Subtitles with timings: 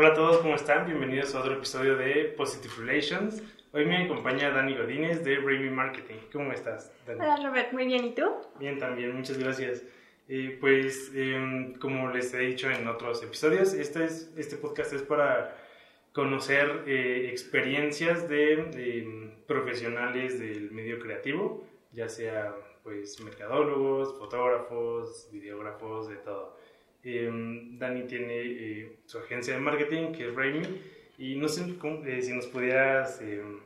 [0.00, 0.86] Hola a todos, ¿cómo están?
[0.86, 3.42] Bienvenidos a otro episodio de Positive Relations.
[3.74, 6.14] Hoy me acompaña Dani Godínez de Brave Marketing.
[6.32, 7.20] ¿Cómo estás, Dani?
[7.20, 8.24] Hola Robert, muy bien, ¿y tú?
[8.58, 9.84] Bien, también, muchas gracias.
[10.26, 15.02] Eh, pues, em, como les he dicho en otros episodios, este, es, este podcast es
[15.02, 15.54] para
[16.14, 26.08] conocer eh, experiencias de, de profesionales del medio creativo, ya sea pues mercadólogos, fotógrafos, videógrafos,
[26.08, 26.56] de todo.
[27.02, 30.62] Em, Dani tiene eh, su agencia de marketing, que es Raimi,
[31.18, 31.64] y no sé
[32.06, 33.60] eh, si nos pudieras em,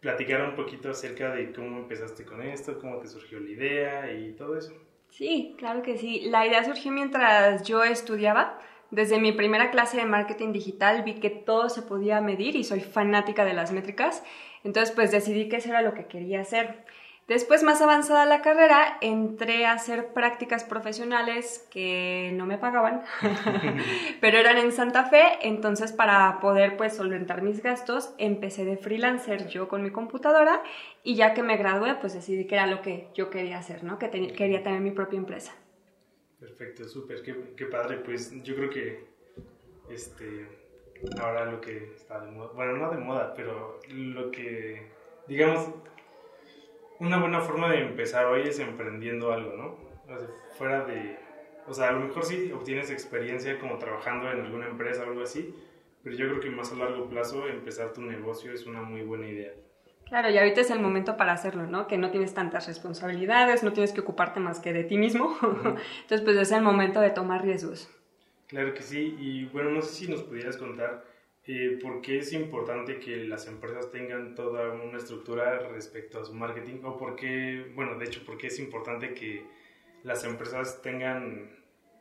[0.00, 4.32] platicar un poquito acerca de cómo empezaste con esto, cómo te surgió la idea y
[4.32, 4.72] todo eso.
[5.10, 6.22] Sí, claro que sí.
[6.24, 8.58] La idea surgió mientras yo estudiaba.
[8.90, 12.80] Desde mi primera clase de marketing digital vi que todo se podía medir y soy
[12.80, 14.22] fanática de las métricas.
[14.64, 16.84] Entonces, pues decidí que eso era lo que quería hacer.
[17.28, 23.02] Después, más avanzada la carrera, entré a hacer prácticas profesionales que no me pagaban,
[24.20, 29.46] pero eran en Santa Fe, entonces para poder pues solventar mis gastos, empecé de freelancer
[29.46, 30.62] yo con mi computadora
[31.04, 33.98] y ya que me gradué, pues decidí que era lo que yo quería hacer, ¿no?
[33.98, 35.54] Que quería tener mi propia empresa.
[36.40, 39.04] Perfecto, súper, qué, qué padre, pues yo creo que
[39.88, 40.48] este,
[41.20, 44.90] ahora lo que está de moda, bueno, no de moda, pero lo que,
[45.28, 45.68] digamos,
[47.02, 50.14] una buena forma de empezar hoy es emprendiendo algo, ¿no?
[50.14, 51.18] O sea, fuera de...
[51.66, 55.22] O sea, a lo mejor sí obtienes experiencia como trabajando en alguna empresa o algo
[55.22, 55.54] así,
[56.02, 59.28] pero yo creo que más a largo plazo empezar tu negocio es una muy buena
[59.28, 59.52] idea.
[60.06, 61.86] Claro, y ahorita es el momento para hacerlo, ¿no?
[61.86, 65.36] Que no tienes tantas responsabilidades, no tienes que ocuparte más que de ti mismo.
[65.42, 67.90] Entonces, pues es el momento de tomar riesgos.
[68.46, 71.04] Claro que sí, y bueno, no sé si nos pudieras contar
[71.46, 76.34] eh, ¿por qué es importante que las empresas tengan toda una estructura respecto a su
[76.34, 76.84] marketing?
[76.84, 79.44] O por qué, bueno, de hecho, ¿por qué es importante que
[80.04, 81.50] las empresas tengan,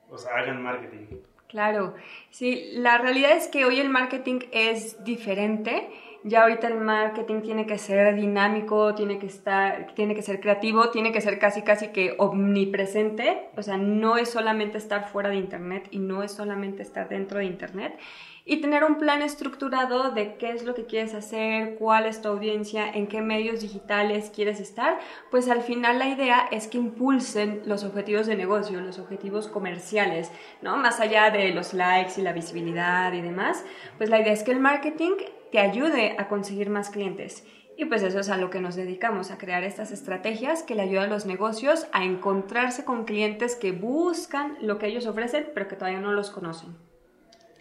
[0.09, 1.07] o sea, hagan marketing?
[1.47, 1.96] Claro,
[2.29, 5.90] sí, la realidad es que hoy el marketing es diferente.
[6.23, 10.91] Ya ahorita el marketing tiene que ser dinámico, tiene que estar, tiene que ser creativo,
[10.91, 13.50] tiene que ser casi casi que omnipresente.
[13.58, 17.40] O sea, no es solamente estar fuera de internet y no es solamente estar dentro
[17.40, 18.00] de internet
[18.46, 22.29] y tener un plan estructurado de qué es lo que quieres hacer, cuál es tu
[22.29, 27.62] audiencia, en qué medios digitales quieres estar, pues al final la idea es que impulsen
[27.66, 30.31] los objetivos de negocio, los objetivos comerciales,
[30.62, 30.78] ¿no?
[30.78, 33.63] Más allá de los likes y la visibilidad y demás,
[33.97, 35.12] pues la idea es que el marketing
[35.52, 37.46] te ayude a conseguir más clientes.
[37.78, 40.84] Y pues eso es a lo que nos dedicamos, a crear estas estrategias que le
[40.84, 45.68] ayudan a los negocios a encontrarse con clientes que buscan lo que ellos ofrecen, pero
[45.68, 46.75] que todavía no los conocen.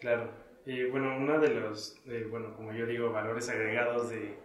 [0.01, 0.40] Claro.
[0.91, 2.01] Bueno, uno de los,
[2.31, 4.37] bueno, como yo digo, valores agregados de,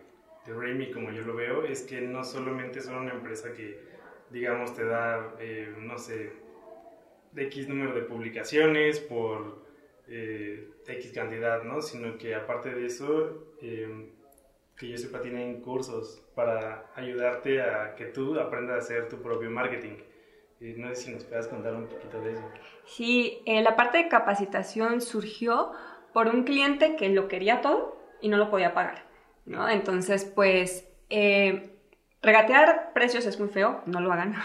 [0.46, 3.80] de Remy, como yo lo veo, es que no solamente son una empresa que,
[4.30, 6.34] digamos, te da, eh, no sé,
[7.36, 9.66] X número de publicaciones por
[10.08, 11.82] eh, X cantidad, ¿no?
[11.82, 14.12] Sino que aparte de eso, eh,
[14.78, 19.50] que yo sepa, tienen cursos para ayudarte a que tú aprendas a hacer tu propio
[19.50, 19.98] marketing.
[20.60, 22.52] no sé si nos puedas contar un poquito de eso.
[22.86, 25.72] Sí, la parte de capacitación surgió
[26.16, 29.04] por un cliente que lo quería todo y no lo podía pagar,
[29.46, 29.68] ¿no?
[29.68, 31.75] Entonces, pues, eh,
[32.26, 34.36] Regatear precios es muy feo, no lo hagan,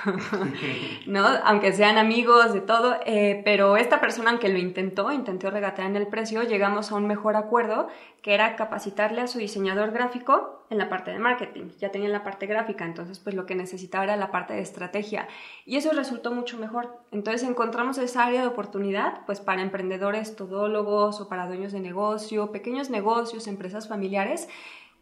[1.06, 1.26] ¿no?
[1.44, 5.96] Aunque sean amigos de todo, eh, pero esta persona, aunque lo intentó, intentó regatear en
[5.96, 7.88] el precio, llegamos a un mejor acuerdo,
[8.20, 11.70] que era capacitarle a su diseñador gráfico en la parte de marketing.
[11.78, 15.26] Ya tenía la parte gráfica, entonces pues lo que necesitaba era la parte de estrategia.
[15.64, 16.98] Y eso resultó mucho mejor.
[17.12, 22.52] Entonces encontramos esa área de oportunidad, pues para emprendedores, todólogos o para dueños de negocio,
[22.52, 24.48] pequeños negocios, empresas familiares,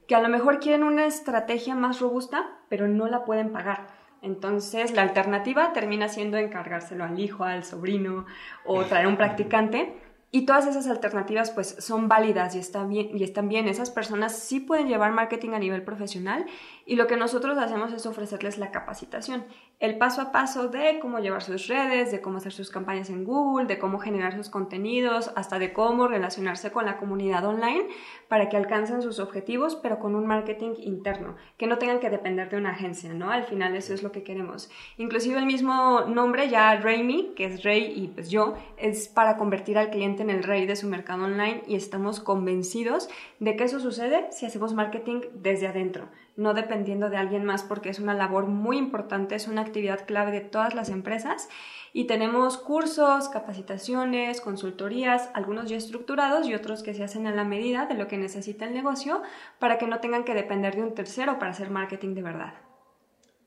[0.08, 3.86] que a lo mejor quieren una estrategia más robusta, pero no la pueden pagar.
[4.22, 8.26] Entonces, la alternativa termina siendo encargárselo al hijo, al sobrino
[8.64, 9.94] o traer un practicante
[10.30, 13.68] y todas esas alternativas pues son válidas y están bien, y están bien.
[13.68, 16.46] Esas personas sí pueden llevar marketing a nivel profesional
[16.88, 19.44] y lo que nosotros hacemos es ofrecerles la capacitación,
[19.78, 23.24] el paso a paso de cómo llevar sus redes, de cómo hacer sus campañas en
[23.24, 27.88] Google, de cómo generar sus contenidos, hasta de cómo relacionarse con la comunidad online
[28.28, 32.48] para que alcancen sus objetivos, pero con un marketing interno, que no tengan que depender
[32.48, 33.30] de una agencia, ¿no?
[33.30, 34.70] Al final eso es lo que queremos.
[34.96, 39.76] Inclusive el mismo nombre ya Rayme, que es Rey y pues yo, es para convertir
[39.76, 43.10] al cliente en el rey de su mercado online y estamos convencidos
[43.40, 46.08] de que eso sucede si hacemos marketing desde adentro,
[46.38, 50.30] no dependiendo de alguien más porque es una labor muy importante, es una actividad clave
[50.30, 51.48] de todas las empresas
[51.92, 57.42] y tenemos cursos, capacitaciones, consultorías, algunos ya estructurados y otros que se hacen a la
[57.42, 59.20] medida de lo que necesita el negocio
[59.58, 62.54] para que no tengan que depender de un tercero para hacer marketing de verdad.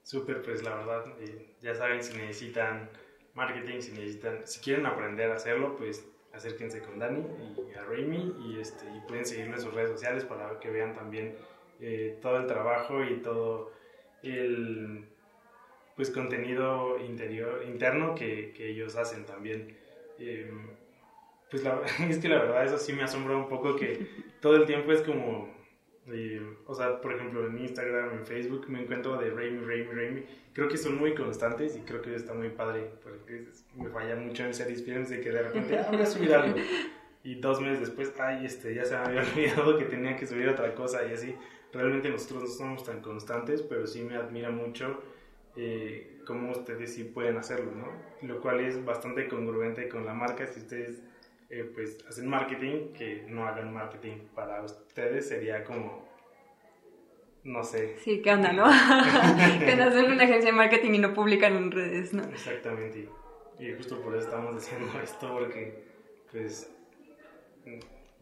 [0.04, 1.06] Súper, pues la verdad,
[1.62, 2.90] ya saben si necesitan
[3.36, 7.24] marketing, si necesitan, si quieren aprender a hacerlo, pues acérquense con Dani
[7.72, 10.94] y a Raimi y, este, y pueden seguirle en sus redes sociales para que vean
[10.94, 11.38] también
[11.82, 13.72] eh, todo el trabajo y todo
[14.24, 15.06] el
[15.96, 19.78] pues contenido interior interno que, que ellos hacen también
[20.20, 20.68] em,
[21.50, 24.08] pues la, es que la verdad eso sí me asombra un poco que
[24.40, 25.50] todo el tiempo es como
[26.66, 30.24] o sea, por ejemplo, en Instagram, en Facebook, me encuentro de Raimi, Raimi, Raimi.
[30.54, 32.92] Creo que son muy constantes y creo que está muy padre.
[33.04, 36.34] Porque me falla mucho en series films de que de repente, ah, voy a subir
[36.34, 36.58] algo.
[37.24, 40.50] Y dos meses después, ay, este, ya se me había olvidado que tenía que subir
[40.50, 41.36] otra cosa y así.
[41.74, 45.02] Realmente nosotros no somos tan constantes, pero sí me admira mucho
[45.56, 47.88] eh, cómo ustedes sí pueden hacerlo, ¿no?
[48.28, 50.46] Lo cual es bastante congruente con la marca.
[50.48, 51.02] Si ustedes
[51.50, 56.08] eh, pues hacen marketing, que no hagan marketing para ustedes sería como,
[57.44, 57.98] no sé.
[58.00, 58.66] Sí, ¿qué onda, no?
[59.60, 62.24] que no hacen una agencia de marketing y no publican en redes, ¿no?
[62.24, 63.08] Exactamente.
[63.60, 65.84] Y justo por eso estamos haciendo esto, porque
[66.32, 66.72] pues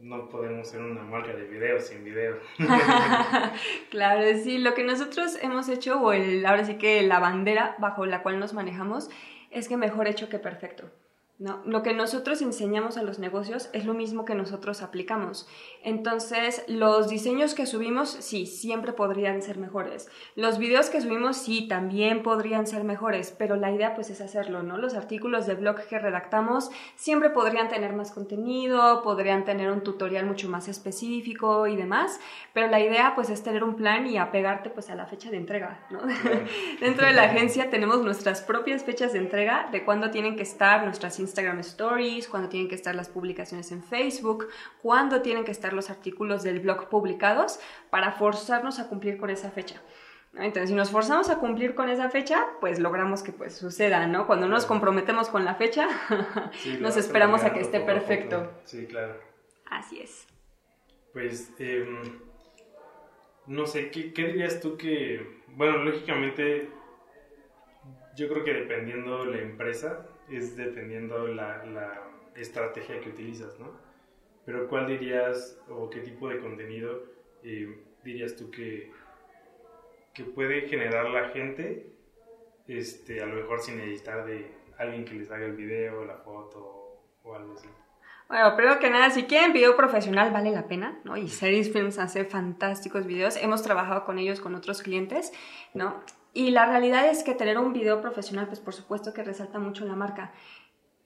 [0.02, 2.40] no podemos ser una marca de videos sin video.
[3.90, 8.06] claro, sí, lo que nosotros hemos hecho, o el, ahora sí que la bandera bajo
[8.06, 9.10] la cual nos manejamos,
[9.52, 10.90] es que mejor hecho que perfecto.
[11.40, 11.62] ¿No?
[11.66, 15.48] Lo que nosotros enseñamos a los negocios es lo mismo que nosotros aplicamos.
[15.84, 20.10] Entonces, los diseños que subimos, sí, siempre podrían ser mejores.
[20.36, 24.64] Los videos que subimos, sí, también podrían ser mejores, pero la idea pues es hacerlo,
[24.64, 24.78] ¿no?
[24.78, 30.26] Los artículos de blog que redactamos siempre podrían tener más contenido, podrían tener un tutorial
[30.26, 32.20] mucho más específico y demás,
[32.54, 35.38] pero la idea pues es tener un plan y apegarte pues a la fecha de
[35.38, 36.02] entrega, ¿no?
[36.82, 40.84] Dentro de la agencia tenemos nuestras propias fechas de entrega de cuándo tienen que estar
[40.84, 44.48] nuestras Instagram Stories, cuándo tienen que estar las publicaciones en Facebook,
[44.82, 47.60] cuándo tienen que estar los artículos del blog publicados
[47.90, 49.82] para forzarnos a cumplir con esa fecha.
[50.34, 54.28] Entonces, si nos forzamos a cumplir con esa fecha, pues logramos que pues suceda, ¿no?
[54.28, 55.88] Cuando nos comprometemos con la fecha,
[56.80, 58.52] nos esperamos a que esté perfecto.
[58.64, 59.20] Sí, claro.
[59.70, 60.28] Así es.
[61.14, 62.20] Pues, em,
[63.48, 66.70] no sé, ¿qué, dirías tú que, bueno, lógicamente,
[68.16, 72.04] yo creo que dependiendo la empresa, es dependiendo la, la
[72.36, 73.72] estrategia que utilizas, ¿no?
[74.46, 77.04] Pero ¿cuál dirías o qué tipo de contenido
[77.44, 78.92] eh, dirías tú que,
[80.14, 81.94] que puede generar la gente,
[82.68, 87.04] este, a lo mejor sin necesitar de alguien que les haga el video, la foto
[87.24, 87.68] o algo así?
[88.28, 91.18] Bueno, primero que nada, si quieren video profesional, vale la pena, ¿no?
[91.18, 93.36] Y Series Films hace fantásticos videos.
[93.38, 95.34] Hemos trabajado con ellos, con otros clientes,
[95.74, 96.04] ¿no?
[96.40, 99.84] Y la realidad es que tener un video profesional, pues por supuesto que resalta mucho
[99.84, 100.32] la marca.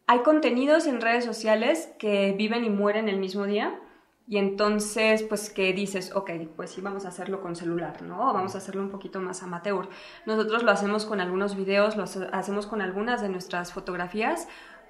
[0.06, 3.80] Hay contenidos en redes sociales que viven y mueren el mismo día
[4.27, 8.31] y entonces pues que dices, ok, pues sí vamos a hacerlo con celular, ¿no?
[8.31, 9.89] Vamos a hacerlo un poquito más amateur.
[10.27, 14.47] Nosotros lo hacemos con algunos videos, lo hacemos con algunas de nuestras fotografías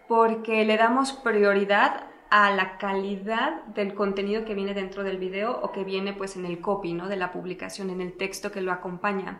[0.10, 5.72] porque le damos prioridad a la calidad del contenido que viene dentro del video o
[5.72, 7.08] que viene pues en el copy, ¿no?
[7.08, 9.40] De la publicación, en el texto que lo acompaña.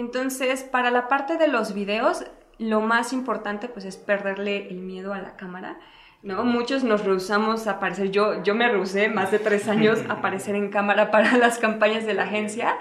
[0.00, 2.24] Entonces, para la parte de los videos,
[2.56, 5.78] lo más importante pues es perderle el miedo a la cámara.
[6.22, 6.42] ¿no?
[6.42, 10.54] Muchos nos rehusamos a aparecer, yo, yo me rehusé más de tres años a aparecer
[10.54, 12.78] en cámara para las campañas de la agencia,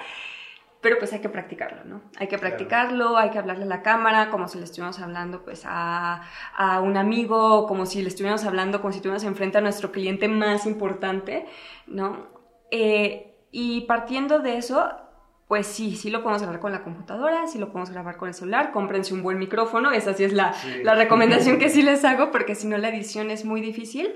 [0.79, 2.01] pero pues hay que practicarlo, ¿no?
[2.17, 5.63] Hay que practicarlo, hay que hablarle a la cámara como si le estuviéramos hablando pues
[5.65, 6.21] a,
[6.55, 10.29] a un amigo, como si le estuviéramos hablando, como si estuviéramos enfrente a nuestro cliente
[10.29, 11.45] más importante,
[11.85, 12.27] ¿no?
[12.71, 14.89] Eh, y partiendo de eso,
[15.49, 18.35] pues sí, sí lo podemos grabar con la computadora, sí lo podemos grabar con el
[18.35, 20.53] celular, cómprense un buen micrófono, esa sí es la,
[20.83, 24.13] la recomendación que sí les hago, porque si no la edición es muy difícil.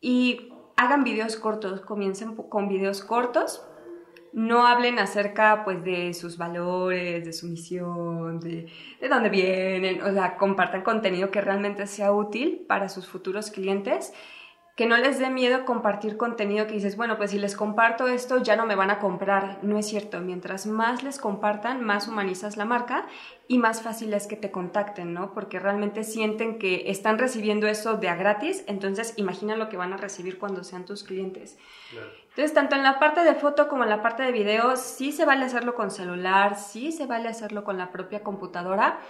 [0.00, 0.48] Y
[0.78, 3.62] hagan videos cortos, comiencen con videos cortos,
[4.32, 10.10] no hablen acerca pues de sus valores, de su misión, de, de dónde vienen, o
[10.10, 14.14] sea, compartan contenido que realmente sea útil para sus futuros clientes
[14.74, 18.38] que no les dé miedo compartir contenido que dices, bueno, pues si les comparto esto
[18.42, 19.58] ya no me van a comprar.
[19.62, 23.06] No es cierto, mientras más les compartan, más humanizas la marca
[23.48, 25.34] y más fácil es que te contacten, ¿no?
[25.34, 29.92] Porque realmente sienten que están recibiendo eso de a gratis, entonces imagina lo que van
[29.92, 31.58] a recibir cuando sean tus clientes.
[32.30, 35.26] Entonces, tanto en la parte de foto como en la parte de video, sí se
[35.26, 39.00] vale hacerlo con celular, sí se vale hacerlo con la propia computadora,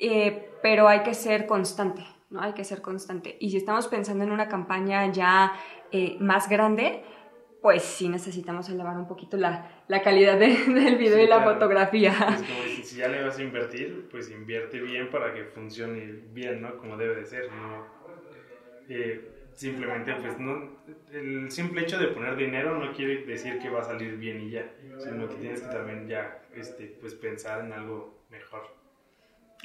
[0.00, 2.04] eh, pero hay que ser constante.
[2.32, 2.40] ¿No?
[2.40, 3.36] Hay que ser constante.
[3.40, 5.52] Y si estamos pensando en una campaña ya
[5.90, 7.04] eh, más grande,
[7.62, 12.12] pues sí necesitamos elevar un poquito la, la calidad del video y la fotografía.
[12.82, 16.76] si, ya le vas a invertir, pues invierte bien para que funcione bien, ¿no?
[16.76, 17.86] Como debe de ser, ¿no?
[18.88, 20.70] Eh, simplemente, pues, no,
[21.12, 24.50] el simple hecho de poner dinero no quiere decir que va a salir bien y
[24.50, 28.81] ya, sino que tienes que también ya, este, pues, pensar en algo mejor.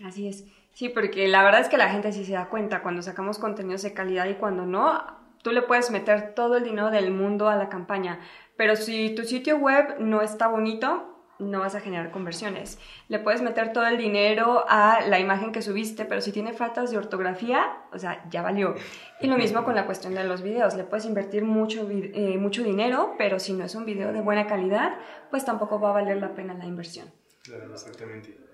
[0.03, 0.45] Así es.
[0.73, 3.81] Sí, porque la verdad es que la gente sí se da cuenta cuando sacamos contenidos
[3.81, 5.03] de calidad y cuando no,
[5.41, 8.19] tú le puedes meter todo el dinero del mundo a la campaña,
[8.57, 12.79] pero si tu sitio web no está bonito, no vas a generar conversiones.
[13.09, 16.91] Le puedes meter todo el dinero a la imagen que subiste, pero si tiene faltas
[16.91, 18.75] de ortografía, o sea, ya valió.
[19.21, 20.75] Y lo mismo con la cuestión de los videos.
[20.75, 24.47] Le puedes invertir mucho, eh, mucho dinero, pero si no es un video de buena
[24.47, 24.95] calidad,
[25.29, 27.07] pues tampoco va a valer la pena la inversión.
[27.43, 28.46] Claro, exactamente.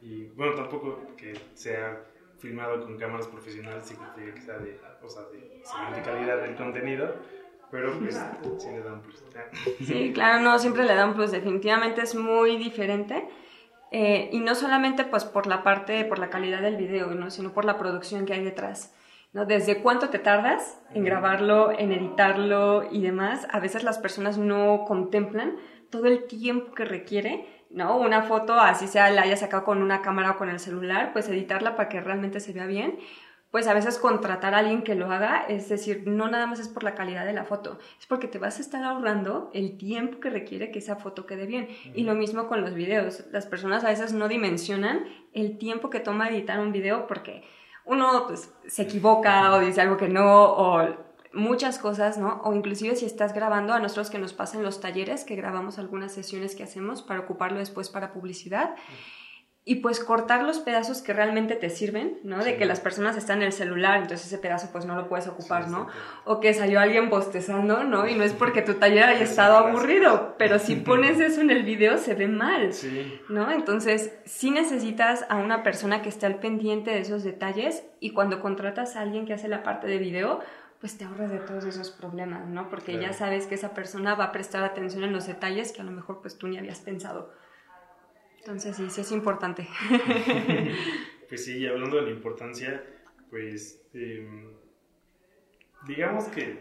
[0.00, 2.04] Y bueno, tampoco que sea
[2.38, 7.14] filmado con cámaras profesionales y que sea de, o sea, de calidad del contenido
[7.70, 8.18] pero pues
[8.58, 9.22] sí le dan plus.
[9.86, 11.30] Sí, claro, no, siempre le dan plus.
[11.30, 13.28] Definitivamente es muy diferente.
[13.90, 17.30] Eh, y no solamente pues por la parte, por la calidad del video, ¿no?
[17.30, 18.94] sino por la producción que hay detrás.
[19.32, 19.44] ¿no?
[19.44, 23.46] Desde cuánto te tardas en grabarlo, en editarlo y demás.
[23.50, 25.56] A veces las personas no contemplan
[25.90, 27.98] todo el tiempo que requiere, ¿no?
[27.98, 31.28] Una foto, así sea, la haya sacado con una cámara o con el celular, pues
[31.28, 32.98] editarla para que realmente se vea bien
[33.50, 36.68] pues a veces contratar a alguien que lo haga, es decir, no nada más es
[36.68, 40.20] por la calidad de la foto, es porque te vas a estar ahorrando el tiempo
[40.20, 41.68] que requiere que esa foto quede bien.
[41.94, 43.24] Y lo mismo con los videos.
[43.32, 47.42] Las personas a veces no dimensionan el tiempo que toma editar un video porque
[47.86, 52.40] uno pues, se equivoca o dice algo que no o muchas cosas, ¿no?
[52.44, 56.12] O inclusive si estás grabando a nosotros que nos pasan los talleres, que grabamos algunas
[56.12, 58.74] sesiones que hacemos para ocuparlo después para publicidad
[59.68, 62.42] y pues cortar los pedazos que realmente te sirven, ¿no?
[62.42, 65.26] De que las personas están en el celular, entonces ese pedazo pues no lo puedes
[65.26, 65.88] ocupar, ¿no?
[66.24, 68.08] O que salió alguien bostezando, ¿no?
[68.08, 71.64] Y no es porque tu taller haya estado aburrido, pero si pones eso en el
[71.64, 72.70] video se ve mal,
[73.28, 73.50] ¿no?
[73.50, 78.40] Entonces sí necesitas a una persona que esté al pendiente de esos detalles y cuando
[78.40, 80.40] contratas a alguien que hace la parte de video,
[80.80, 82.70] pues te ahorras de todos esos problemas, ¿no?
[82.70, 85.84] Porque ya sabes que esa persona va a prestar atención en los detalles que a
[85.84, 87.32] lo mejor pues tú ni habías pensado.
[88.38, 89.68] Entonces sí, sí es importante.
[91.28, 92.84] pues sí, hablando de la importancia,
[93.28, 94.52] pues em,
[95.86, 96.60] digamos que,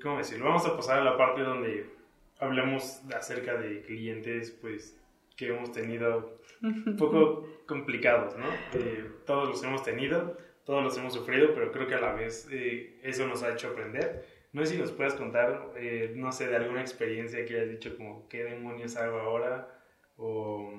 [0.00, 0.46] ¿cómo decirlo?
[0.46, 1.90] Vamos a pasar a la parte donde
[2.38, 4.96] hablamos acerca de clientes, pues
[5.36, 8.46] que hemos tenido un poco complicados, ¿no?
[8.74, 12.48] Eh, todos los hemos tenido, todos los hemos sufrido, pero creo que a la vez
[12.50, 14.26] eh, eso nos ha hecho aprender.
[14.52, 17.96] No sé si nos puedas contar, eh, no sé, de alguna experiencia que hayas dicho
[17.96, 19.78] como, ¿qué demonios hago ahora?
[20.16, 20.72] o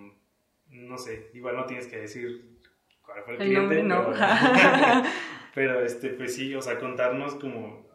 [0.69, 2.59] no sé, igual no tienes que decir
[3.05, 4.13] cuál fue el, cliente, no.
[5.53, 7.85] pero, este, pues sí, o sea, contarnos como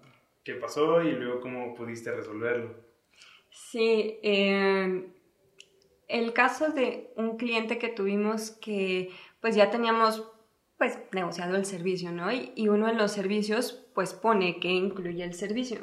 [0.45, 2.75] qué pasó y luego cómo pudiste resolverlo.
[3.51, 5.07] Sí, em,
[6.07, 10.31] el caso de un cliente que tuvimos que pues ya teníamos
[10.79, 12.31] pues negociado el servicio, ¿no?
[12.33, 15.81] Y, uno de los servicios pues pone que incluye el servicio.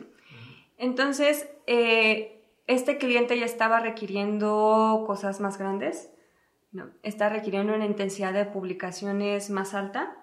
[0.77, 6.11] Entonces, eh, este cliente ya estaba requiriendo cosas más grandes,
[6.71, 10.15] no, está requiriendo una intensidad de publicaciones más alta,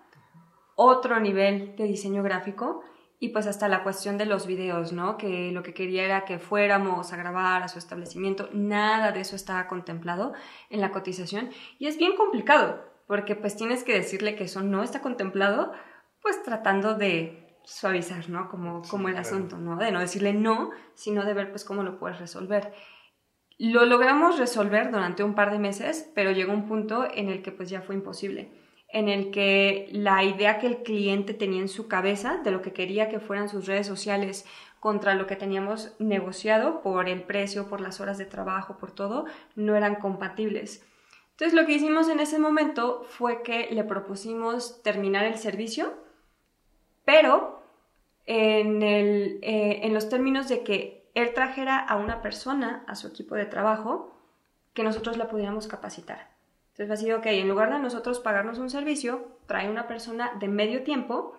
[0.75, 2.83] otro nivel de diseño gráfico
[3.21, 5.17] y pues hasta la cuestión de los videos, ¿no?
[5.17, 9.37] Que lo que quería era que fuéramos a grabar a su establecimiento, nada de eso
[9.37, 10.33] estaba contemplado
[10.71, 14.83] en la cotización y es bien complicado porque pues tienes que decirle que eso no
[14.83, 15.73] está contemplado,
[16.21, 18.49] pues tratando de suavizar, ¿no?
[18.49, 19.77] Como, como el asunto, ¿no?
[19.77, 22.73] De no decirle no, sino de ver pues cómo lo puedes resolver.
[23.59, 27.53] Lo logramos resolver durante un par de meses, pero llegó un punto en el que
[27.53, 28.51] pues ya fue imposible,
[28.89, 32.73] en el que la idea que el cliente tenía en su cabeza de lo que
[32.73, 34.47] quería que fueran sus redes sociales
[34.81, 39.27] contra lo que teníamos negociado por el precio, por las horas de trabajo, por todo,
[39.55, 40.85] no eran compatibles.
[41.43, 45.93] Entonces lo que hicimos en ese momento fue que le propusimos terminar el servicio
[47.05, 47.65] pero
[48.27, 53.09] en, el, eh, en los términos de que él trajera a una persona a su
[53.09, 54.17] equipo de trabajo
[54.73, 56.31] que nosotros la pudiéramos capacitar.
[56.71, 60.47] Entonces ha sido, ok, en lugar de nosotros pagarnos un servicio, trae una persona de
[60.47, 61.37] medio tiempo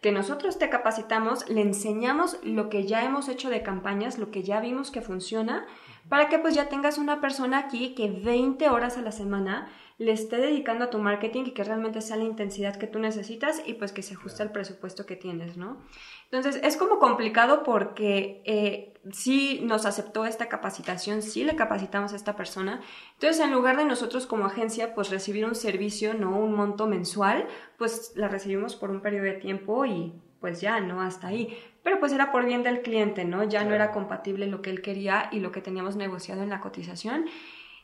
[0.00, 4.44] que nosotros te capacitamos, le enseñamos lo que ya hemos hecho de campañas, lo que
[4.44, 5.66] ya vimos que funciona,
[6.10, 10.10] para que pues ya tengas una persona aquí que 20 horas a la semana le
[10.10, 13.74] esté dedicando a tu marketing y que realmente sea la intensidad que tú necesitas y
[13.74, 15.80] pues que se ajuste al presupuesto que tienes, ¿no?
[16.24, 22.16] Entonces es como complicado porque eh, sí nos aceptó esta capacitación, sí le capacitamos a
[22.16, 22.80] esta persona.
[23.12, 27.46] Entonces en lugar de nosotros como agencia pues recibir un servicio, no un monto mensual,
[27.78, 31.02] pues la recibimos por un periodo de tiempo y pues ya, ¿no?
[31.02, 31.56] Hasta ahí.
[31.82, 33.44] Pero pues era por bien del cliente, ¿no?
[33.44, 36.60] Ya no era compatible lo que él quería y lo que teníamos negociado en la
[36.60, 37.26] cotización.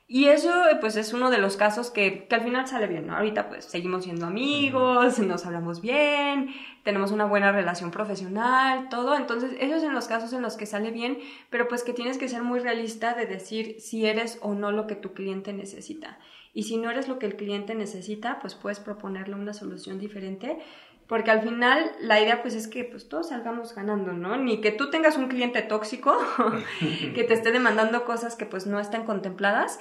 [0.09, 3.17] Y eso, pues, es uno de los casos que, que, al final sale bien, ¿no?
[3.17, 9.17] Ahorita, pues, seguimos siendo amigos, nos hablamos bien, tenemos una buena relación profesional, todo.
[9.17, 11.19] Entonces, esos son los casos en los que sale bien,
[11.51, 14.87] pero pues que tienes que ser muy realista de decir si eres o no lo
[14.87, 16.19] que tu cliente necesita.
[16.55, 20.59] y si no eres lo que el cliente necesita, pues puedes proponerle una solución diferente
[21.07, 24.37] porque al final la idea pues es que pues todos salgamos ganando, ¿no?
[24.37, 26.17] Ni que tú tengas un cliente tóxico
[27.15, 29.79] que te esté demandando cosas que pues no estén contempladas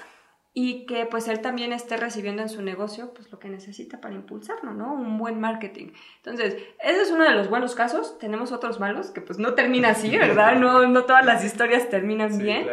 [0.58, 4.16] y que pues él también esté recibiendo en su negocio pues lo que necesita para
[4.16, 4.94] impulsarlo, ¿no?
[4.94, 5.92] Un buen marketing.
[6.18, 8.18] Entonces, ese es uno de los buenos casos.
[8.20, 10.56] Tenemos otros malos que pues no termina así, ¿verdad?
[10.58, 12.68] No, no todas las historias terminan bien,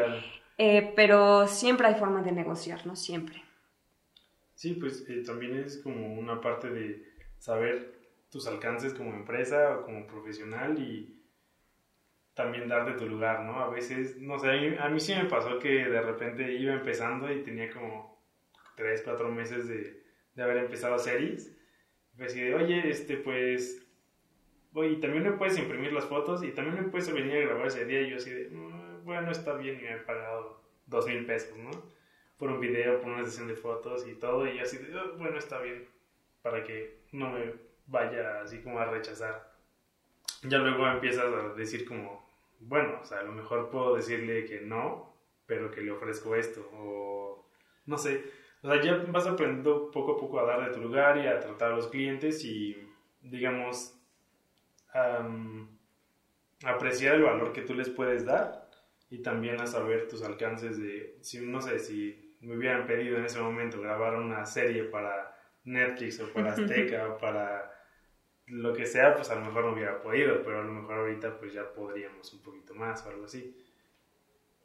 [0.58, 2.94] eh, pero siempre hay forma de negociar, ¿no?
[2.94, 3.42] Siempre.
[4.54, 7.02] Sí, pues eh, también es como una parte de
[7.38, 8.01] saber
[8.32, 11.22] tus alcances como empresa o como profesional y
[12.32, 13.60] también darte tu lugar, ¿no?
[13.60, 14.48] A veces, no sé,
[14.78, 18.18] a mí, sí me pasó que de repente iba empezando y tenía como
[18.76, 20.02] 3, 4 meses de,
[20.34, 21.54] de haber empezado series.
[22.14, 23.86] Y decidí, oye, este, pues,
[24.72, 27.84] oye, también me puedes imprimir las fotos y también me puedes venir a grabar ese
[27.84, 28.00] día.
[28.00, 31.58] Y yo así de, mm, bueno, está bien, y me he pagado dos mil pesos,
[31.58, 31.70] ¿no?
[32.38, 34.46] Por un video, por una sesión de fotos y todo.
[34.46, 35.86] Y yo así de, oh, bueno, está bien,
[36.40, 39.52] para que no me vaya así como a rechazar.
[40.42, 42.28] Ya luego empiezas a decir como,
[42.60, 45.14] bueno, o sea, a lo mejor puedo decirle que no,
[45.46, 47.48] pero que le ofrezco esto, o
[47.86, 48.24] no sé.
[48.62, 51.40] O sea, ya vas aprendiendo poco a poco a dar de tu lugar y a
[51.40, 52.76] tratar a los clientes y,
[53.20, 53.98] digamos,
[56.64, 58.70] apreciar el valor que tú les puedes dar
[59.10, 63.24] y también a saber tus alcances de, si, no sé, si me hubieran pedido en
[63.24, 67.71] ese momento grabar una serie para Netflix o para Azteca o para
[68.46, 71.38] lo que sea, pues a lo mejor no hubiera podido, pero a lo mejor ahorita
[71.38, 73.56] pues ya podríamos un poquito más o algo así.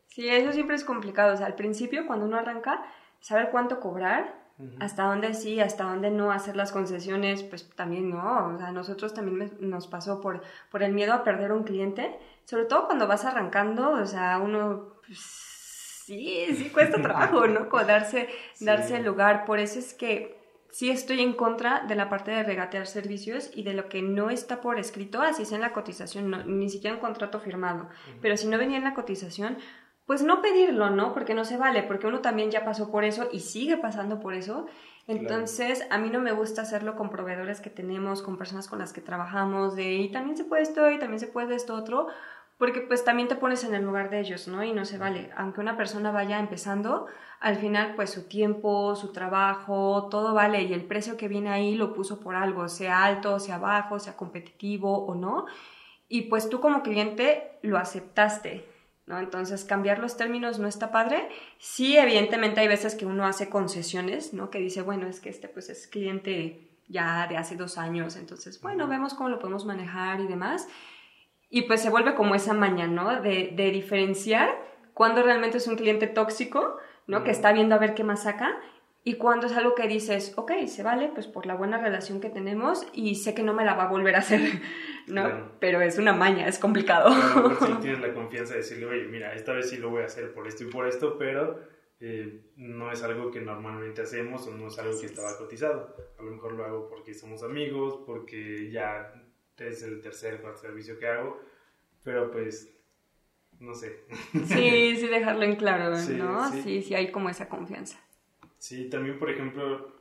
[0.07, 1.33] Sí, eso siempre es complicado.
[1.33, 2.85] O sea, al principio, cuando uno arranca,
[3.19, 4.47] saber cuánto cobrar,
[4.79, 8.47] hasta dónde sí, hasta dónde no hacer las concesiones, pues también no.
[8.47, 12.17] O sea, a nosotros también nos pasó por, por el miedo a perder un cliente,
[12.45, 14.95] sobre todo cuando vas arrancando, o sea, uno...
[15.05, 17.67] Pues, sí, sí cuesta trabajo, ¿no?
[17.85, 19.45] Darse, darse el lugar.
[19.45, 20.36] Por eso es que
[20.69, 24.29] sí estoy en contra de la parte de regatear servicios y de lo que no
[24.29, 27.89] está por escrito, así es en la cotización, ni siquiera un contrato firmado.
[28.21, 29.57] Pero si no venía en la cotización,
[30.05, 31.13] pues no pedirlo, ¿no?
[31.13, 34.33] Porque no se vale, porque uno también ya pasó por eso y sigue pasando por
[34.33, 34.65] eso.
[35.05, 38.93] Entonces, a mí no me gusta hacerlo con proveedores que tenemos, con personas con las
[38.93, 42.07] que trabajamos, de y también se puede esto y también se puede esto otro,
[42.57, 44.63] porque pues también te pones en el lugar de ellos, ¿no?
[44.63, 45.29] Y no se vale.
[45.37, 47.05] Aunque una persona vaya empezando,
[47.39, 51.75] al final pues su tiempo, su trabajo, todo vale y el precio que viene ahí
[51.75, 55.45] lo puso por algo, sea alto, sea bajo, sea competitivo o no.
[56.09, 58.65] Y pues tú como cliente lo aceptaste,
[59.05, 59.19] ¿no?
[59.19, 61.29] Entonces cambiar los términos no está padre.
[61.59, 64.49] Sí, evidentemente hay veces que uno hace concesiones, ¿no?
[64.49, 68.61] Que dice, bueno, es que este pues es cliente ya de hace dos años, entonces,
[68.61, 70.67] bueno, vemos cómo lo podemos manejar y demás.
[71.49, 73.21] Y pues se vuelve como esa maña, ¿no?
[73.21, 74.49] De, de diferenciar
[74.93, 77.23] cuando realmente es un cliente tóxico, ¿no?
[77.23, 78.59] Que está viendo a ver qué más saca.
[79.03, 82.29] Y cuando es algo que dices, ok, se vale, pues por la buena relación que
[82.29, 84.41] tenemos y sé que no me la va a volver a hacer,
[85.07, 85.51] ¿no?
[85.59, 87.11] Pero es una maña, es complicado.
[87.65, 90.33] si tienes la confianza de decirle, oye, mira, esta vez sí lo voy a hacer
[90.33, 91.57] por esto y por esto, pero
[91.99, 95.95] eh, no es algo que normalmente hacemos o no es algo que estaba cotizado.
[96.19, 99.13] A lo mejor lo hago porque somos amigos, porque ya
[99.59, 101.41] es el tercer cuarto servicio que hago,
[102.03, 102.73] pero pues,
[103.59, 104.03] no sé.
[104.47, 106.51] Sí, sí, dejarlo en claro, ¿no?
[106.51, 106.81] Sí.
[106.81, 107.99] sí, hay como esa confianza.
[108.57, 109.95] Sí, también, por ejemplo,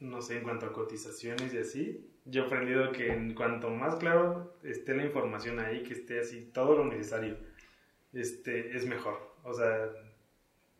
[0.00, 3.96] no sé, en cuanto a cotizaciones y así, yo he aprendido que en cuanto más
[3.96, 7.36] claro esté la información ahí, que esté así todo lo necesario,
[8.12, 9.34] este, es mejor.
[9.42, 9.88] O sea,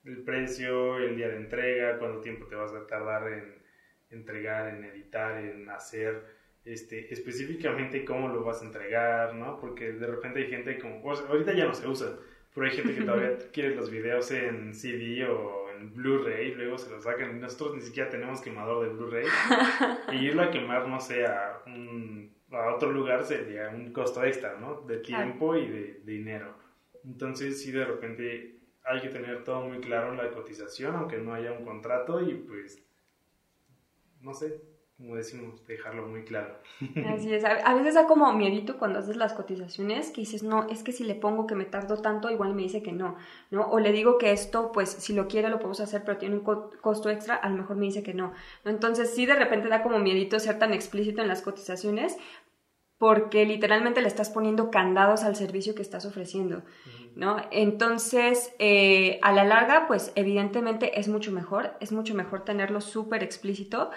[0.04, 3.60] el precio, el día de entrega, cuánto tiempo te vas a tardar en
[4.10, 6.39] entregar, en editar, en hacer
[6.72, 9.59] este, específicamente cómo lo vas a entregar, ¿no?
[9.59, 12.18] Porque de repente hay gente como, ahorita ya no se usa,
[12.54, 16.90] pero hay gente que todavía quiere los videos en CD o en Blu-ray, luego se
[16.90, 19.26] los sacan y nosotros ni siquiera tenemos quemador de Blu-ray.
[20.12, 21.62] y irlo a quemar, no sé, a,
[22.52, 24.83] a otro lugar sería un costo extra, ¿no?
[24.83, 26.54] De tiempo y de, de dinero.
[27.04, 31.35] Entonces, sí, de repente hay que tener todo muy claro en la cotización, aunque no
[31.35, 32.83] haya un contrato y pues,
[34.20, 34.61] no sé,
[35.00, 36.58] como decimos, dejarlo muy claro.
[37.06, 40.82] Así es, a veces da como miedito cuando haces las cotizaciones, que dices, no, es
[40.82, 43.16] que si le pongo que me tardo tanto, igual me dice que no,
[43.50, 43.62] ¿no?
[43.70, 46.42] O le digo que esto, pues, si lo quiere lo podemos hacer, pero tiene un
[46.42, 48.34] costo extra, a lo mejor me dice que no.
[48.66, 52.18] Entonces, sí, de repente da como miedito ser tan explícito en las cotizaciones,
[52.98, 56.62] porque literalmente le estás poniendo candados al servicio que estás ofreciendo,
[57.16, 57.38] ¿no?
[57.50, 63.22] Entonces, eh, a la larga, pues, evidentemente es mucho mejor, es mucho mejor tenerlo súper
[63.22, 63.90] explícito,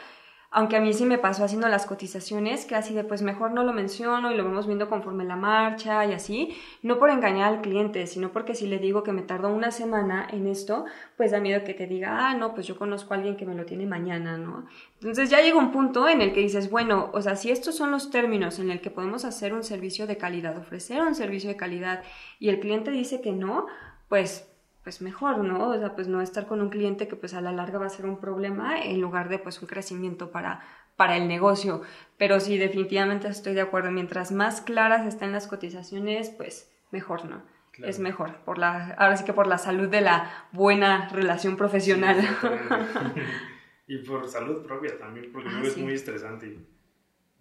[0.56, 3.64] Aunque a mí sí me pasó haciendo las cotizaciones, que así de pues mejor no
[3.64, 7.62] lo menciono y lo vamos viendo conforme la marcha y así, no por engañar al
[7.62, 10.86] cliente, sino porque si le digo que me tardó una semana en esto,
[11.18, 13.56] pues da miedo que te diga, ah, no, pues yo conozco a alguien que me
[13.56, 14.68] lo tiene mañana, ¿no?
[15.02, 17.90] Entonces ya llega un punto en el que dices, bueno, o sea, si estos son
[17.90, 21.58] los términos en el que podemos hacer un servicio de calidad, ofrecer un servicio de
[21.58, 22.04] calidad
[22.40, 23.66] y el cliente dice que no,
[24.08, 24.53] pues
[24.84, 25.70] pues mejor, ¿no?
[25.70, 27.90] O sea, pues no estar con un cliente que pues a la larga va a
[27.90, 30.62] ser un problema en lugar de pues un crecimiento para,
[30.98, 31.82] para el negocio.
[32.18, 33.92] Pero sí, definitivamente estoy de acuerdo.
[33.92, 37.42] Mientras más claras estén las cotizaciones, pues mejor, ¿no?
[37.82, 42.18] Es mejor, por la, ahora sí que por la salud de la buena relación profesional.
[43.88, 46.56] y por salud propia también, porque ah, es muy estresante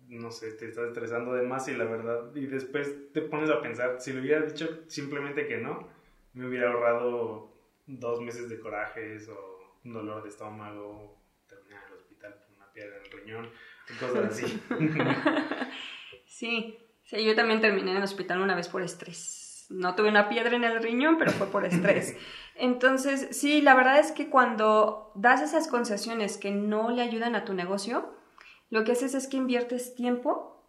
[0.09, 3.51] y no sé, te estás estresando de más y la verdad, y después te pones
[3.51, 5.89] a pensar, si le hubiera dicho simplemente que no,
[6.35, 7.53] me hubiera ahorrado
[7.87, 11.19] dos meses de corajes o un dolor de estómago,
[11.49, 13.51] terminar en el hospital con una piedra en el riñón,
[13.99, 14.63] cosas así.
[16.27, 19.67] sí, sí, yo también terminé en el hospital una vez por estrés.
[19.71, 22.17] No tuve una piedra en el riñón, pero fue por estrés.
[22.55, 27.45] Entonces, sí, la verdad es que cuando das esas concesiones que no le ayudan a
[27.45, 28.15] tu negocio,
[28.71, 30.63] lo que haces es que inviertes tiempo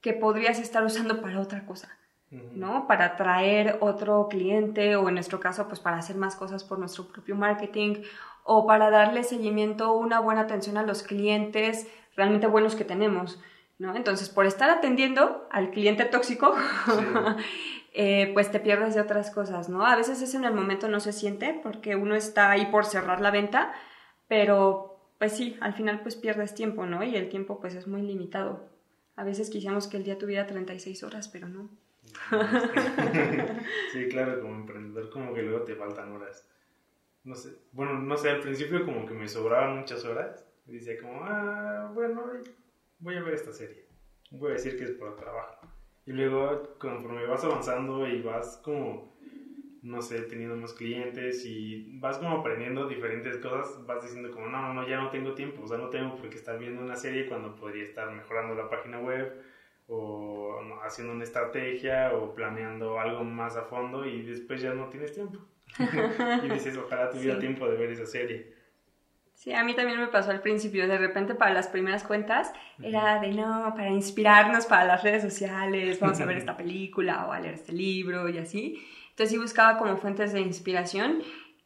[0.00, 1.99] que podrías estar usando para otra cosa.
[2.30, 2.86] ¿No?
[2.86, 7.08] Para atraer otro cliente o en nuestro caso, pues para hacer más cosas por nuestro
[7.08, 8.02] propio marketing
[8.44, 13.40] o para darle seguimiento, una buena atención a los clientes realmente buenos que tenemos,
[13.78, 13.96] ¿no?
[13.96, 16.54] Entonces, por estar atendiendo al cliente tóxico,
[17.94, 19.86] eh, pues te pierdes de otras cosas, ¿no?
[19.86, 23.20] A veces eso en el momento no se siente porque uno está ahí por cerrar
[23.20, 23.72] la venta,
[24.28, 27.02] pero pues sí, al final pues pierdes tiempo, ¿no?
[27.02, 28.68] Y el tiempo pues es muy limitado.
[29.16, 31.68] A veces quisiéramos que el día tuviera 36 horas, pero no.
[33.92, 36.46] Sí, claro, como emprendedor como que luego te faltan horas.
[37.24, 40.46] No sé, bueno, no sé, al principio como que me sobraban muchas horas.
[40.66, 42.22] Y decía como, ah, bueno,
[43.00, 43.86] voy a ver esta serie.
[44.30, 45.66] Voy a decir que es por trabajo.
[46.06, 49.12] Y luego conforme vas avanzando y vas como,
[49.82, 54.72] no sé, teniendo más clientes y vas como aprendiendo diferentes cosas, vas diciendo como, no,
[54.72, 57.26] no, ya no tengo tiempo, o sea, no tengo por qué estar viendo una serie
[57.26, 59.42] cuando podría estar mejorando la página web
[59.90, 65.12] o haciendo una estrategia o planeando algo más a fondo y después ya no tienes
[65.12, 65.38] tiempo.
[66.44, 68.54] y dices, ojalá tuviera tiempo de ver esa serie.
[69.34, 73.20] Sí, a mí también me pasó al principio, de repente para las primeras cuentas era
[73.20, 77.40] de no, para inspirarnos para las redes sociales, vamos a ver esta película o a
[77.40, 78.86] leer este libro y así.
[79.08, 81.22] Entonces sí buscaba como fuentes de inspiración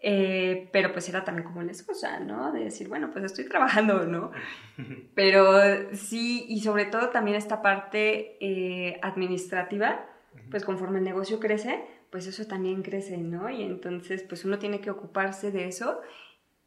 [0.06, 2.52] eh, pero pues era también como una excusa, ¿no?
[2.52, 4.32] De decir, bueno, pues estoy trabajando, ¿no?
[5.14, 10.04] Pero sí, y sobre todo también esta parte eh, administrativa,
[10.50, 13.48] pues conforme el negocio crece, pues eso también crece, ¿no?
[13.48, 16.02] Y entonces pues uno tiene que ocuparse de eso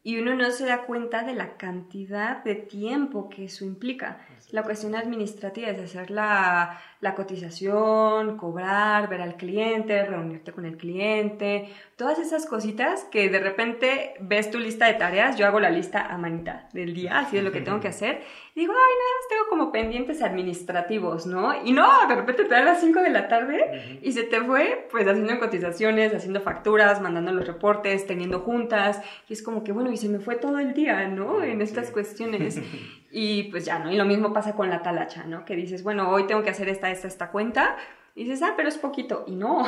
[0.02, 4.24] y uno no se da cuenta de la cantidad de tiempo que eso implica.
[4.52, 10.76] La cuestión administrativa es hacer la, la, cotización, cobrar, ver al cliente, reunirte con el
[10.76, 15.70] cliente, todas esas cositas que de repente ves tu lista de tareas, yo hago la
[15.70, 18.22] lista a manita del día, así de lo que tengo que hacer,
[18.58, 21.64] digo, ay, nada, tengo como pendientes administrativos, ¿no?
[21.64, 24.88] Y no, de repente te da las 5 de la tarde y se te fue,
[24.90, 29.92] pues haciendo cotizaciones, haciendo facturas, mandando los reportes, teniendo juntas, y es como que, bueno,
[29.92, 31.42] y se me fue todo el día, ¿no?
[31.42, 32.60] En estas cuestiones.
[33.10, 33.90] Y pues ya, ¿no?
[33.90, 35.46] Y lo mismo pasa con la talacha, ¿no?
[35.46, 37.78] Que dices, bueno, hoy tengo que hacer esta, esta, esta cuenta.
[38.14, 39.24] Y dices, ah, pero es poquito.
[39.26, 39.64] Y no.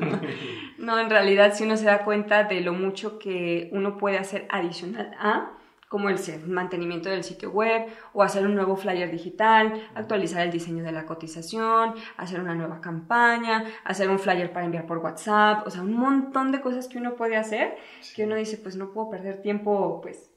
[0.78, 4.46] no, en realidad, si uno se da cuenta de lo mucho que uno puede hacer
[4.48, 5.52] adicional a,
[5.92, 10.82] como el mantenimiento del sitio web o hacer un nuevo flyer digital, actualizar el diseño
[10.82, 15.70] de la cotización, hacer una nueva campaña, hacer un flyer para enviar por WhatsApp, o
[15.70, 17.76] sea, un montón de cosas que uno puede hacer
[18.16, 20.30] que uno dice, pues no puedo perder tiempo, pues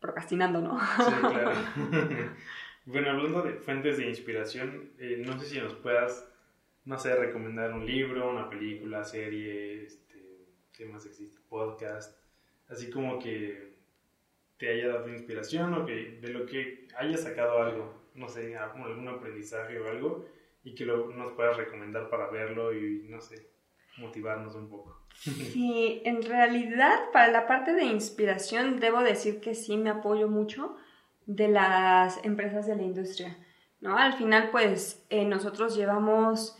[0.00, 0.80] procrastinando, ¿no?
[0.80, 1.52] Sí, claro.
[2.86, 6.26] bueno, hablando de fuentes de inspiración, eh, no sé si nos puedas,
[6.86, 11.38] no sé, recomendar un libro, una película, serie, este, ¿qué más existe?
[11.50, 12.18] Podcast,
[12.70, 13.75] así como que
[14.58, 19.08] te haya dado inspiración o que de lo que haya sacado algo, no sé, algún
[19.08, 20.26] aprendizaje o algo,
[20.64, 23.48] y que lo, nos puedas recomendar para verlo y, no sé,
[23.98, 25.02] motivarnos un poco.
[25.16, 30.76] Sí, en realidad para la parte de inspiración debo decir que sí me apoyo mucho
[31.24, 33.36] de las empresas de la industria.
[33.80, 33.96] ¿no?
[33.96, 36.58] Al final, pues eh, nosotros llevamos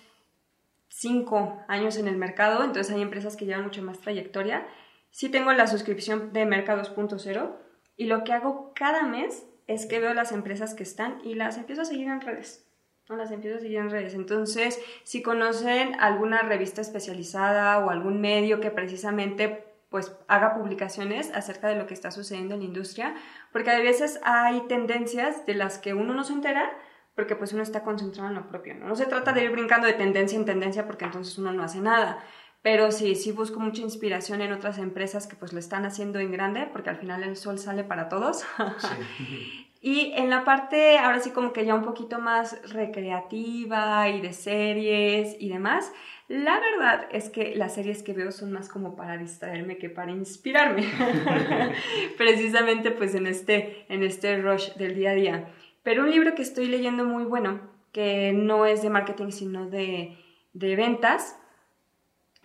[0.88, 4.66] cinco años en el mercado, entonces hay empresas que llevan mucho más trayectoria.
[5.10, 7.65] Sí tengo la suscripción de Mercados 2.0
[7.96, 11.56] y lo que hago cada mes es que veo las empresas que están y las
[11.56, 12.66] empiezo a seguir en redes.
[13.08, 13.16] ¿no?
[13.16, 14.14] Las empiezo a seguir en redes.
[14.14, 21.68] Entonces, si conocen alguna revista especializada o algún medio que precisamente pues haga publicaciones acerca
[21.68, 23.14] de lo que está sucediendo en la industria,
[23.52, 26.76] porque a veces hay tendencias de las que uno no se entera,
[27.14, 28.88] porque pues uno está concentrado en lo propio, ¿no?
[28.88, 31.80] No se trata de ir brincando de tendencia en tendencia porque entonces uno no hace
[31.80, 32.18] nada,
[32.66, 36.32] pero sí, sí busco mucha inspiración en otras empresas que pues lo están haciendo en
[36.32, 38.44] grande, porque al final el sol sale para todos.
[39.80, 44.32] y en la parte, ahora sí como que ya un poquito más recreativa y de
[44.32, 45.92] series y demás,
[46.26, 50.10] la verdad es que las series que veo son más como para distraerme que para
[50.10, 50.88] inspirarme.
[52.18, 55.48] Precisamente pues en este, en este rush del día a día.
[55.84, 57.60] Pero un libro que estoy leyendo muy bueno,
[57.92, 60.18] que no es de marketing sino de,
[60.52, 61.38] de ventas,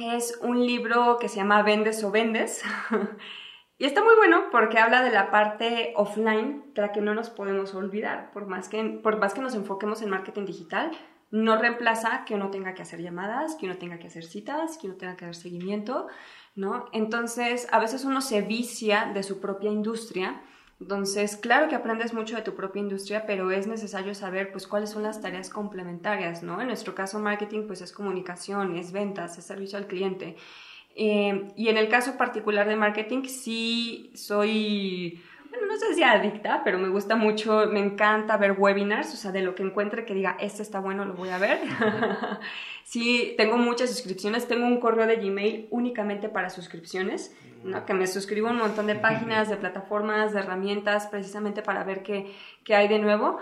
[0.01, 2.63] es un libro que se llama Vendes o Vendes.
[3.77, 7.29] y está muy bueno porque habla de la parte offline, de la que no nos
[7.29, 8.31] podemos olvidar.
[8.31, 10.91] Por más que, por más que nos enfoquemos en marketing digital,
[11.31, 14.87] no reemplaza que uno tenga que hacer llamadas, que uno tenga que hacer citas, que
[14.87, 16.07] uno tenga que dar seguimiento,
[16.55, 16.85] ¿no?
[16.91, 20.41] Entonces, a veces uno se vicia de su propia industria
[20.81, 24.89] entonces, claro que aprendes mucho de tu propia industria, pero es necesario saber pues cuáles
[24.89, 26.59] son las tareas complementarias, ¿no?
[26.59, 30.37] En nuestro caso, marketing pues es comunicación, es ventas, es servicio al cliente.
[30.95, 35.21] Eh, y en el caso particular de marketing, sí soy,
[35.67, 39.41] no sé si adicta, pero me gusta mucho, me encanta ver webinars, o sea, de
[39.41, 41.59] lo que encuentre que diga, este está bueno, lo voy a ver.
[42.83, 47.35] sí, tengo muchas suscripciones, tengo un correo de Gmail únicamente para suscripciones
[47.85, 52.03] que me suscribo a un montón de páginas, de plataformas, de herramientas, precisamente para ver
[52.03, 52.33] qué,
[52.63, 53.37] qué hay de nuevo,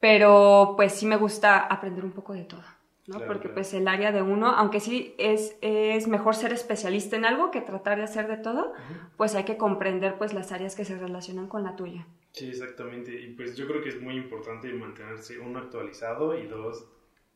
[0.00, 2.75] pero pues sí me gusta aprender un poco de todo.
[3.06, 3.20] ¿No?
[3.20, 7.50] Porque pues el área de uno, aunque sí es, es mejor ser especialista en algo
[7.50, 8.72] que tratar de hacer de todo,
[9.16, 12.06] pues hay que comprender pues las áreas que se relacionan con la tuya.
[12.32, 13.18] Sí, exactamente.
[13.20, 16.86] Y pues yo creo que es muy importante mantenerse uno actualizado y dos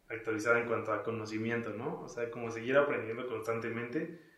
[0.09, 2.01] actualizado en cuanto a conocimiento, ¿no?
[2.01, 4.31] O sea, como seguir aprendiendo constantemente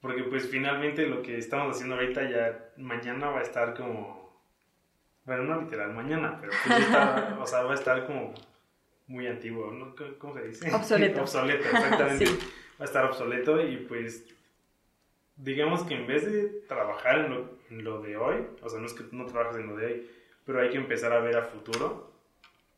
[0.00, 4.40] porque pues finalmente lo que estamos haciendo ahorita ya mañana va a estar como,
[5.24, 8.32] bueno, no literal mañana, pero pues está, o sea, va a estar como
[9.06, 9.94] muy antiguo, ¿no?
[10.18, 10.74] ¿Cómo se dice?
[10.74, 11.20] Obsoleto.
[11.22, 12.26] obsoleto, exactamente.
[12.78, 14.24] Va a estar obsoleto y pues
[15.36, 18.86] digamos que en vez de trabajar en lo, en lo, de hoy, o sea, no
[18.86, 20.10] es que no trabajes en lo de hoy,
[20.44, 22.12] pero hay que empezar a ver a futuro,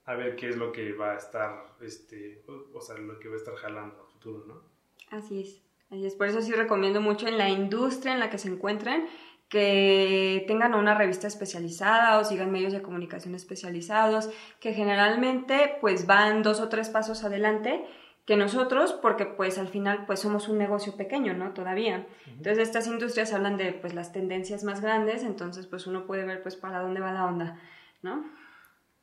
[0.05, 3.35] a ver qué es lo que va a estar, este, o sea, lo que va
[3.35, 4.63] a estar jalando a futuro, ¿no?
[5.11, 5.63] Así es.
[5.91, 9.09] Y es por eso sí recomiendo mucho en la industria en la que se encuentren
[9.49, 14.31] que tengan una revista especializada o sigan medios de comunicación especializados,
[14.61, 17.85] que generalmente pues van dos o tres pasos adelante
[18.27, 21.55] que nosotros, porque pues al final pues somos un negocio pequeño, ¿no?
[21.55, 22.07] Todavía.
[22.27, 26.43] Entonces estas industrias hablan de pues las tendencias más grandes, entonces pues uno puede ver
[26.43, 27.59] pues para dónde va la onda,
[28.03, 28.31] ¿no?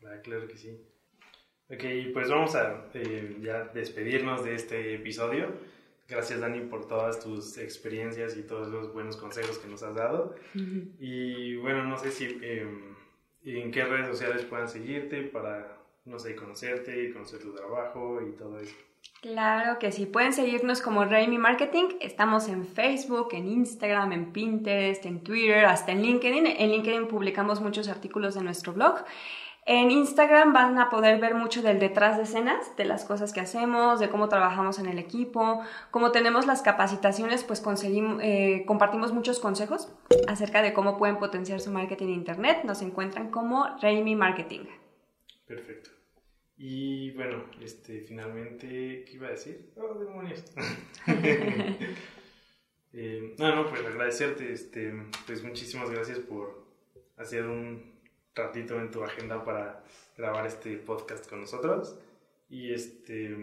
[0.05, 0.79] Ah, claro que sí.
[1.71, 5.47] Ok, pues vamos a eh, ya despedirnos de este episodio.
[6.07, 10.35] Gracias, Dani, por todas tus experiencias y todos los buenos consejos que nos has dado.
[10.99, 12.95] Y bueno, no sé si em,
[13.43, 18.59] en qué redes sociales puedan seguirte para, no sé, conocerte, conocer tu trabajo y todo
[18.59, 18.75] eso.
[19.21, 21.85] Claro que sí, pueden seguirnos como Raimi Marketing.
[21.99, 26.45] Estamos en Facebook, en Instagram, en Pinterest, en Twitter, hasta en LinkedIn.
[26.45, 29.03] En LinkedIn publicamos muchos artículos de nuestro blog.
[29.67, 33.39] En Instagram van a poder ver mucho del detrás de escenas, de las cosas que
[33.39, 35.63] hacemos, de cómo trabajamos en el equipo.
[35.89, 39.91] Como tenemos las capacitaciones, pues conseguimos, eh, compartimos muchos consejos
[40.27, 42.59] acerca de cómo pueden potenciar su marketing en Internet.
[42.63, 44.65] Nos encuentran como Raimi Marketing.
[45.47, 45.89] Perfecto.
[46.57, 49.71] Y bueno, este, finalmente, ¿qué iba a decir?
[49.77, 50.45] Oh, demonios.
[52.93, 54.93] eh, no, no, pues agradecerte, este,
[55.25, 56.65] pues muchísimas gracias por
[57.17, 57.94] hacer un
[58.35, 59.83] ratito en tu agenda para
[60.17, 61.99] grabar este podcast con nosotros.
[62.49, 63.35] Y este.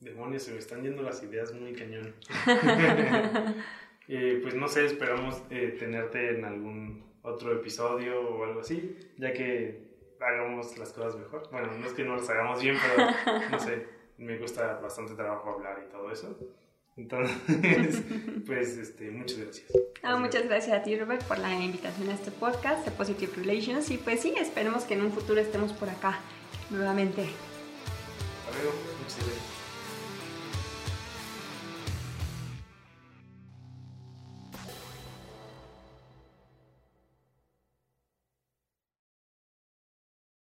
[0.00, 2.14] Demonios, se me están yendo las ideas muy cañón.
[4.12, 9.32] Eh, pues no sé, esperamos eh, tenerte en algún otro episodio o algo así, ya
[9.32, 11.48] que hagamos las cosas mejor.
[11.52, 13.08] Bueno, no es que no las hagamos bien, pero
[13.52, 13.86] no sé,
[14.18, 16.36] me gusta bastante trabajo hablar y todo eso.
[16.96, 17.36] Entonces,
[18.46, 19.72] pues, este, muchas gracias.
[20.18, 23.90] muchas gracias a ti, Robert, por la invitación a este podcast de Positive Relations.
[23.90, 26.18] Y pues sí, esperemos que en un futuro estemos por acá
[26.70, 27.22] nuevamente.
[27.22, 28.76] Hasta luego.
[29.02, 29.49] Muchas gracias.